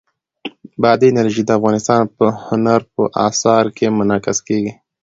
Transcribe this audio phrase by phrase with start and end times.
[0.81, 4.71] بادي انرژي د افغانستان په هنر په اثار کې منعکس کېږي.